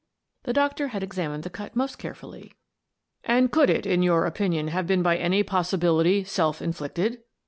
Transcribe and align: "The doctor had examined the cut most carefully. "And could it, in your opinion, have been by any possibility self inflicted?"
"The 0.45 0.53
doctor 0.53 0.87
had 0.87 1.03
examined 1.03 1.43
the 1.43 1.51
cut 1.51 1.75
most 1.75 1.99
carefully. 1.99 2.53
"And 3.23 3.51
could 3.51 3.69
it, 3.69 3.85
in 3.85 4.01
your 4.01 4.25
opinion, 4.25 4.69
have 4.69 4.87
been 4.87 5.03
by 5.03 5.15
any 5.15 5.43
possibility 5.43 6.23
self 6.23 6.59
inflicted?" 6.59 7.21